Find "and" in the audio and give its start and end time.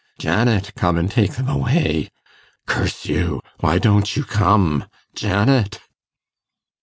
0.97-1.11